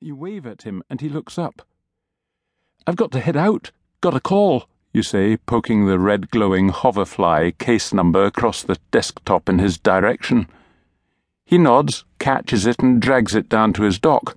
You 0.00 0.14
wave 0.14 0.46
at 0.46 0.62
him, 0.62 0.82
and 0.88 1.00
he 1.00 1.08
looks 1.08 1.38
up. 1.38 1.62
I've 2.86 2.96
got 2.96 3.10
to 3.12 3.20
head 3.20 3.36
out. 3.36 3.72
Got 4.00 4.14
a 4.14 4.20
call, 4.20 4.68
you 4.92 5.02
say, 5.02 5.36
poking 5.36 5.86
the 5.86 5.98
red 5.98 6.30
glowing 6.30 6.68
hoverfly 6.68 7.52
case 7.58 7.92
number 7.92 8.24
across 8.24 8.62
the 8.62 8.78
desktop 8.92 9.48
in 9.48 9.58
his 9.58 9.76
direction. 9.76 10.46
He 11.44 11.58
nods, 11.58 12.04
catches 12.20 12.64
it, 12.64 12.78
and 12.78 13.02
drags 13.02 13.34
it 13.34 13.48
down 13.48 13.72
to 13.72 13.82
his 13.82 13.98
dock. 13.98 14.36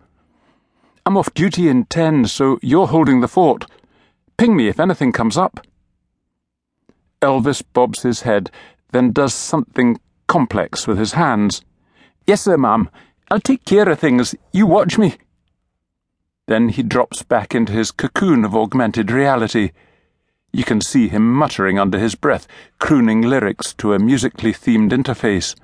I'm 1.06 1.16
off 1.16 1.34
duty 1.34 1.68
in 1.68 1.86
ten, 1.86 2.26
so 2.26 2.58
you're 2.64 2.88
holding 2.88 3.22
the 3.22 3.28
fort. 3.28 3.66
Ping 4.38 4.56
me 4.56 4.68
if 4.68 4.80
anything 4.80 5.12
comes 5.12 5.38
up. 5.38 5.66
Elvis 7.22 7.62
bobs 7.74 8.02
his 8.02 8.22
head, 8.22 8.50
then 8.92 9.12
does 9.12 9.36
something 9.36 10.00
complex 10.28 10.88
with 10.88 10.98
his 10.98 11.14
hands. 11.14 11.62
Yes, 12.26 12.42
sir, 12.42 12.58
ma'am. 12.58 12.90
I'll 13.30 13.40
take 13.40 13.64
care 13.64 13.88
of 13.88 14.00
things. 14.00 14.34
You 14.52 14.66
watch 14.66 14.98
me. 14.98 15.18
Then 16.52 16.68
he 16.68 16.84
drops 16.84 17.24
back 17.24 17.56
into 17.56 17.72
his 17.72 17.92
cocoon 17.92 18.44
of 18.44 18.54
augmented 18.54 19.10
reality. 19.10 19.72
You 20.52 20.66
can 20.66 20.82
see 20.82 21.08
him 21.08 21.32
muttering 21.34 21.80
under 21.80 21.98
his 21.98 22.14
breath, 22.14 22.46
crooning 22.78 23.22
lyrics 23.22 23.72
to 23.76 23.94
a 23.94 24.00
musically 24.00 24.52
themed 24.52 24.92
interface. 24.92 25.56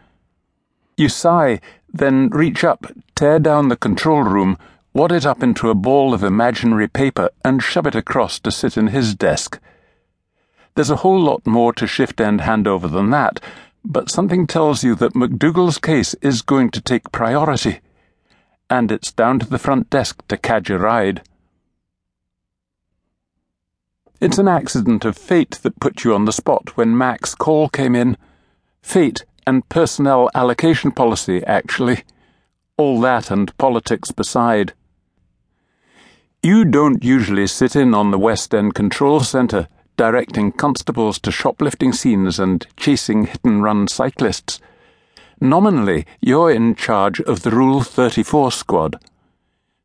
You 0.95 1.09
sigh, 1.09 1.59
then 1.91 2.29
reach 2.29 2.63
up, 2.63 2.85
tear 3.15 3.37
down 3.37 3.67
the 3.67 3.75
control 3.75 4.23
room, 4.23 4.57
wad 4.93 5.11
it 5.11 5.25
up 5.25 5.43
into 5.43 5.69
a 5.69 5.75
ball 5.75 6.13
of 6.13 6.23
imaginary 6.23 6.87
paper, 6.87 7.31
and 7.43 7.61
shove 7.61 7.87
it 7.87 7.95
across 7.95 8.39
to 8.39 8.49
sit 8.49 8.77
in 8.77 8.87
his 8.87 9.13
desk. 9.13 9.59
There's 10.75 10.89
a 10.89 11.03
whole 11.03 11.19
lot 11.19 11.45
more 11.45 11.73
to 11.73 11.85
shift 11.85 12.21
end 12.21 12.39
handover 12.39 12.89
than 12.89 13.09
that, 13.09 13.41
but 13.83 14.09
something 14.09 14.47
tells 14.47 14.85
you 14.85 14.95
that 14.95 15.17
MacDougall's 15.17 15.79
case 15.79 16.13
is 16.21 16.41
going 16.41 16.71
to 16.71 16.79
take 16.79 17.11
priority 17.11 17.81
and 18.69 18.91
it's 18.91 19.11
down 19.11 19.39
to 19.39 19.45
the 19.45 19.59
front 19.59 19.89
desk 19.89 20.25
to 20.27 20.37
cadge 20.37 20.69
a 20.69 20.77
ride. 20.77 21.21
It's 24.19 24.39
an 24.39 24.47
accident 24.47 25.05
of 25.05 25.17
fate 25.17 25.59
that 25.61 25.79
put 25.79 26.03
you 26.03 26.13
on 26.13 26.25
the 26.25 26.31
spot 26.31 26.75
when 26.75 26.97
Mac's 26.97 27.35
call 27.35 27.69
came 27.69 27.95
in. 27.95 28.17
Fate 28.81 29.25
and 29.45 29.67
personnel 29.69 30.29
allocation 30.33 30.91
policy, 30.91 31.43
actually. 31.45 32.03
All 32.77 32.99
that 33.01 33.29
and 33.29 33.55
politics 33.57 34.11
beside. 34.11 34.73
You 36.41 36.65
don't 36.65 37.03
usually 37.03 37.47
sit 37.47 37.75
in 37.75 37.93
on 37.93 38.11
the 38.11 38.19
West 38.19 38.53
End 38.53 38.73
Control 38.73 39.19
Centre, 39.19 39.67
directing 39.97 40.51
constables 40.51 41.19
to 41.19 41.31
shoplifting 41.31 41.93
scenes 41.93 42.39
and 42.39 42.65
chasing 42.75 43.25
hit 43.25 43.43
and 43.43 43.63
run 43.63 43.87
cyclists. 43.87 44.59
Nominally, 45.39 46.07
you're 46.19 46.49
in 46.49 46.73
charge 46.73 47.21
of 47.21 47.43
the 47.43 47.51
Rule 47.51 47.83
34 47.83 48.51
squad. 48.51 48.99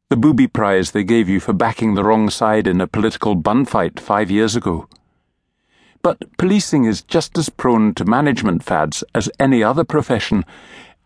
The 0.08 0.16
booby 0.16 0.46
prize 0.46 0.92
they 0.92 1.04
gave 1.04 1.28
you 1.28 1.40
for 1.40 1.52
backing 1.52 1.92
the 1.94 2.04
wrong 2.04 2.30
side 2.30 2.66
in 2.66 2.80
a 2.80 2.86
political 2.86 3.34
bun 3.34 3.66
fight 3.66 4.00
five 4.00 4.30
years 4.30 4.56
ago. 4.56 4.88
But 6.00 6.38
policing 6.38 6.86
is 6.86 7.02
just 7.02 7.36
as 7.36 7.50
prone 7.50 7.92
to 7.94 8.06
management 8.06 8.62
fads 8.62 9.04
as 9.14 9.30
any 9.38 9.62
other 9.62 9.84
profession, 9.84 10.46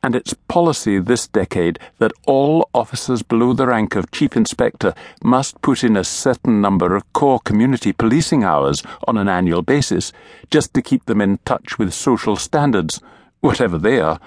and 0.01 0.15
it's 0.15 0.35
policy 0.47 1.01
this 1.01 1.27
decade 1.27 1.81
that 1.99 2.13
all 2.25 2.71
officers 2.73 3.25
below 3.25 3.53
the 3.53 3.67
rank 3.67 3.97
of 3.97 4.13
Chief 4.13 4.37
Inspector 4.37 4.95
must 5.25 5.61
put 5.61 5.83
in 5.83 5.97
a 5.97 6.05
certain 6.05 6.61
number 6.61 6.95
of 6.95 7.13
core 7.13 7.41
community 7.41 7.93
policing 7.93 8.45
hours 8.45 8.85
on 9.09 9.17
an 9.17 9.29
annual 9.29 9.63
basis 9.63 10.13
just 10.53 10.73
to 10.75 10.83
keep 10.83 11.07
them 11.07 11.21
in 11.21 11.41
touch 11.45 11.81
with 11.81 11.93
social 11.93 12.37
standards 12.37 13.01
whatever 13.47 13.79
they 13.79 14.01
are, 14.01 14.19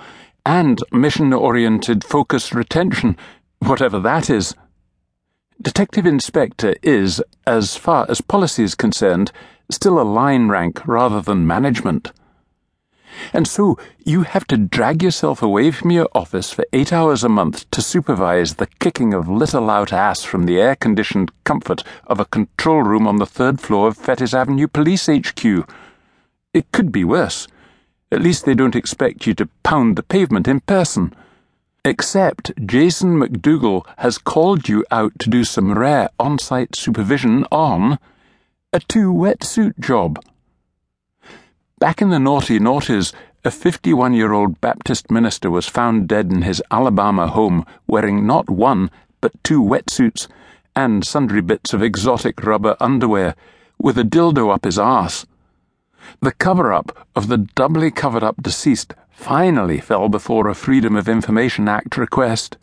and 0.45 0.81
mission 0.91 1.33
oriented 1.33 2.03
focused 2.03 2.53
retention, 2.53 3.17
whatever 3.59 3.99
that 3.99 4.29
is. 4.29 4.55
Detective 5.61 6.05
Inspector 6.05 6.73
is, 6.81 7.21
as 7.45 7.75
far 7.75 8.05
as 8.07 8.21
policy 8.21 8.63
is 8.63 8.75
concerned, 8.75 9.33
still 9.69 9.99
a 9.99 10.03
line 10.03 10.47
rank 10.47 10.87
rather 10.87 11.21
than 11.21 11.45
management. 11.45 12.13
And 13.33 13.45
so 13.45 13.77
you 14.05 14.21
have 14.21 14.47
to 14.47 14.57
drag 14.57 15.03
yourself 15.03 15.43
away 15.43 15.71
from 15.71 15.91
your 15.91 16.07
office 16.15 16.53
for 16.53 16.63
eight 16.71 16.93
hours 16.93 17.21
a 17.21 17.29
month 17.29 17.69
to 17.71 17.81
supervise 17.81 18.55
the 18.55 18.67
kicking 18.79 19.13
of 19.13 19.27
little 19.27 19.69
out 19.69 19.91
ass 19.91 20.23
from 20.23 20.45
the 20.45 20.61
air 20.61 20.77
conditioned 20.77 21.31
comfort 21.43 21.83
of 22.07 22.21
a 22.21 22.25
control 22.25 22.83
room 22.83 23.05
on 23.05 23.17
the 23.17 23.25
third 23.25 23.59
floor 23.59 23.89
of 23.89 23.97
Fettes 23.97 24.33
Avenue 24.33 24.67
Police 24.67 25.07
HQ. 25.07 25.69
It 26.53 26.71
could 26.71 26.93
be 26.93 27.03
worse. 27.03 27.47
At 28.11 28.21
least 28.21 28.45
they 28.45 28.55
don't 28.55 28.75
expect 28.75 29.27
you 29.27 29.33
to 29.35 29.49
pound 29.63 29.95
the 29.95 30.03
pavement 30.03 30.47
in 30.47 30.61
person. 30.61 31.13
Except 31.85 32.51
Jason 32.65 33.17
MacDougall 33.17 33.85
has 33.97 34.17
called 34.17 34.67
you 34.67 34.83
out 34.91 35.17
to 35.19 35.29
do 35.29 35.43
some 35.43 35.77
rare 35.77 36.09
on 36.19 36.39
site 36.39 36.75
supervision 36.75 37.45
on 37.51 37.99
a 38.73 38.79
two 38.79 39.13
wetsuit 39.13 39.79
job. 39.79 40.23
Back 41.79 42.01
in 42.01 42.09
the 42.09 42.19
naughty 42.19 42.59
noughties, 42.59 43.13
a 43.45 43.51
51 43.51 44.13
year 44.13 44.33
old 44.33 44.59
Baptist 44.59 45.09
minister 45.09 45.49
was 45.49 45.67
found 45.67 46.09
dead 46.09 46.31
in 46.31 46.41
his 46.41 46.61
Alabama 46.69 47.27
home 47.27 47.65
wearing 47.87 48.27
not 48.27 48.49
one, 48.49 48.91
but 49.21 49.41
two 49.43 49.61
wetsuits 49.61 50.27
and 50.75 51.05
sundry 51.05 51.41
bits 51.41 51.73
of 51.73 51.81
exotic 51.81 52.43
rubber 52.43 52.75
underwear, 52.79 53.35
with 53.77 53.97
a 53.97 54.03
dildo 54.03 54.53
up 54.53 54.65
his 54.65 54.77
arse. 54.77 55.25
The 56.21 56.31
cover 56.31 56.73
up 56.73 57.07
of 57.15 57.27
the 57.27 57.37
doubly 57.37 57.91
covered 57.91 58.23
up 58.23 58.41
deceased 58.41 58.93
finally 59.11 59.79
fell 59.79 60.09
before 60.09 60.47
a 60.47 60.55
Freedom 60.55 60.95
of 60.95 61.09
Information 61.09 61.67
Act 61.67 61.97
request. 61.97 62.57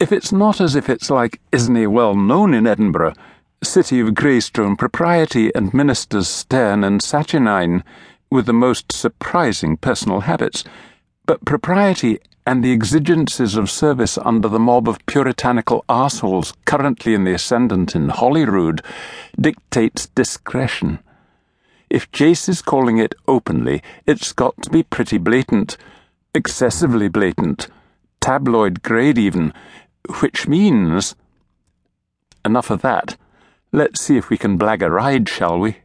If 0.00 0.12
it's 0.12 0.32
not 0.32 0.60
as 0.60 0.74
if 0.74 0.88
it's 0.88 1.10
like 1.10 1.40
isn't 1.52 1.74
he 1.74 1.86
well 1.86 2.14
known 2.14 2.54
in 2.54 2.66
Edinburgh, 2.66 3.14
city 3.62 4.00
of 4.00 4.14
greystone 4.14 4.76
propriety 4.76 5.54
and 5.54 5.72
ministers 5.72 6.28
stern 6.28 6.82
and 6.84 7.00
saturnine, 7.00 7.84
with 8.30 8.46
the 8.46 8.52
most 8.52 8.90
surprising 8.90 9.76
personal 9.76 10.20
habits, 10.20 10.64
but 11.26 11.44
propriety 11.44 12.18
and 12.46 12.64
the 12.64 12.72
exigencies 12.72 13.56
of 13.56 13.70
service 13.70 14.18
under 14.18 14.48
the 14.48 14.58
mob 14.58 14.88
of 14.88 15.04
puritanical 15.06 15.84
arseholes 15.88 16.54
currently 16.64 17.14
in 17.14 17.24
the 17.24 17.34
ascendant 17.34 17.94
in 17.94 18.08
Holyrood 18.08 18.82
dictates 19.40 20.06
discretion. 20.08 20.98
If 21.92 22.10
Jace 22.10 22.48
is 22.48 22.62
calling 22.62 22.96
it 22.96 23.14
openly, 23.28 23.82
it's 24.06 24.32
got 24.32 24.62
to 24.62 24.70
be 24.70 24.82
pretty 24.82 25.18
blatant. 25.18 25.76
Excessively 26.34 27.06
blatant. 27.08 27.68
Tabloid 28.18 28.82
grade, 28.82 29.18
even. 29.18 29.52
Which 30.20 30.48
means. 30.48 31.14
Enough 32.46 32.70
of 32.70 32.80
that. 32.80 33.18
Let's 33.72 34.00
see 34.00 34.16
if 34.16 34.30
we 34.30 34.38
can 34.38 34.58
blag 34.58 34.80
a 34.80 34.90
ride, 34.90 35.28
shall 35.28 35.58
we? 35.58 35.80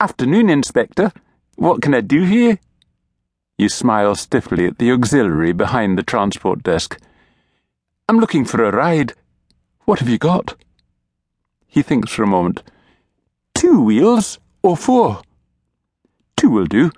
Afternoon, 0.00 0.48
Inspector. 0.48 1.12
What 1.56 1.82
can 1.82 1.92
I 1.92 2.00
do 2.00 2.22
here? 2.22 2.58
You 3.58 3.68
smile 3.68 4.14
stiffly 4.14 4.64
at 4.64 4.78
the 4.78 4.92
auxiliary 4.92 5.52
behind 5.52 5.98
the 5.98 6.02
transport 6.02 6.62
desk. 6.62 6.98
I'm 8.08 8.18
looking 8.18 8.46
for 8.46 8.64
a 8.64 8.74
ride. 8.74 9.12
What 9.84 9.98
have 9.98 10.08
you 10.08 10.16
got? 10.16 10.54
He 11.74 11.82
thinks 11.82 12.12
for 12.12 12.22
a 12.22 12.28
moment. 12.28 12.62
Two 13.52 13.82
wheels 13.82 14.38
or 14.62 14.76
four? 14.76 15.22
Two 16.36 16.48
will 16.48 16.66
do. 16.66 16.92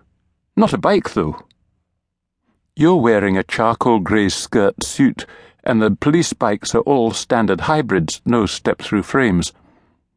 Not 0.55 0.75
a 0.75 0.79
bike, 0.79 1.15
though. 1.15 1.41
You're 2.77 3.01
wearing 3.01 3.39
a 3.39 3.43
charcoal 3.43 4.01
grey 4.01 4.29
skirt 4.29 4.85
suit, 4.85 5.25
and 5.65 5.81
the 5.81 5.93
police 5.93 6.35
bikes 6.35 6.75
are 6.75 6.83
all 6.83 7.11
standard 7.13 7.63
hybrids, 7.63 8.21
no 8.27 8.45
step 8.45 8.83
through 8.83 9.05
frames. 9.05 9.55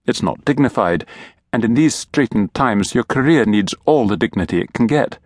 It's 0.06 0.22
not 0.22 0.44
dignified, 0.44 1.06
and 1.53 1.64
in 1.64 1.75
these 1.75 1.96
straitened 1.96 2.53
times, 2.53 2.94
your 2.94 3.06
career 3.06 3.46
needs 3.46 3.74
all 3.86 4.08
the 4.08 4.18
dignity 4.18 4.59
it 4.59 4.74
can 4.74 4.88
get. 4.88 5.19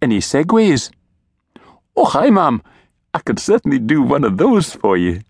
Any 0.00 0.20
segways? 0.20 0.90
Oh, 1.94 2.06
hi, 2.06 2.30
ma'am. 2.30 2.62
I 3.12 3.18
could 3.18 3.38
certainly 3.38 3.78
do 3.78 4.00
one 4.00 4.24
of 4.24 4.38
those 4.38 4.72
for 4.72 4.96
you. 4.96 5.20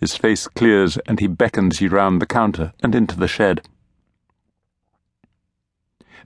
His 0.00 0.16
face 0.16 0.46
clears 0.46 0.98
and 1.06 1.20
he 1.20 1.26
beckons 1.26 1.80
you 1.80 1.88
round 1.88 2.20
the 2.20 2.26
counter 2.26 2.72
and 2.82 2.94
into 2.94 3.16
the 3.16 3.28
shed. 3.28 3.62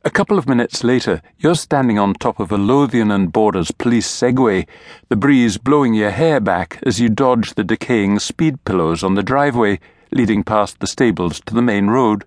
A 0.03 0.11
couple 0.11 0.39
of 0.39 0.49
minutes 0.49 0.83
later, 0.83 1.21
you're 1.39 1.55
standing 1.55 1.99
on 1.99 2.15
top 2.15 2.41
of 2.41 2.51
a 2.51 2.57
Lothian 2.57 3.11
and 3.11 3.31
Borders 3.31 3.71
police 3.71 4.09
Segway, 4.09 4.67
the 5.11 5.17
breeze 5.17 5.59
blowing 5.59 5.93
your 5.93 6.11
hair 6.11 6.41
back 6.41 6.79
as 6.87 7.01
you 7.01 7.11
dodge 7.11 7.55
the 7.55 7.65
decaying 7.65 8.19
speed 8.19 8.65
pillows 8.65 9.05
on 9.05 9.15
the 9.15 9.23
driveway 9.23 9.79
leading 10.13 10.43
past 10.43 10.81
the 10.81 10.87
stables 10.87 11.41
to 11.47 11.55
the 11.55 11.63
main 11.63 11.89
road. 11.89 12.25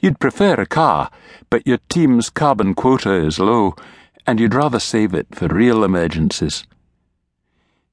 You'd 0.00 0.18
prefer 0.18 0.54
a 0.54 0.66
car, 0.66 1.10
but 1.50 1.66
your 1.66 1.78
team's 1.88 2.30
carbon 2.30 2.74
quota 2.74 3.12
is 3.12 3.38
low, 3.38 3.74
and 4.26 4.40
you'd 4.40 4.54
rather 4.54 4.80
save 4.80 5.14
it 5.14 5.34
for 5.34 5.48
real 5.48 5.84
emergencies. 5.84 6.64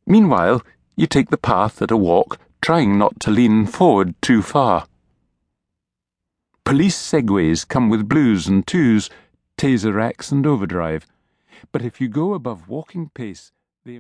Meanwhile, 0.06 0.62
you 1.02 1.08
take 1.08 1.32
the 1.32 1.38
path 1.38 1.82
at 1.82 1.90
a 1.90 1.98
walk, 1.98 2.38
trying 2.62 2.96
not 2.96 3.20
to 3.20 3.32
lean 3.32 3.66
forward 3.66 4.14
too 4.22 4.44
far. 4.44 4.86
Police 6.64 6.96
segways 6.96 7.68
come 7.68 7.90
with 7.90 8.08
blues 8.08 8.48
and 8.48 8.66
twos, 8.68 9.10
taser 9.58 9.96
racks 9.96 10.32
and 10.32 10.46
overdrive, 10.46 11.08
but 11.72 11.82
if 11.82 12.00
you 12.00 12.08
go 12.08 12.36
above 12.36 12.70
walking 12.70 13.10
pace, 13.16 13.52
they 13.84 13.98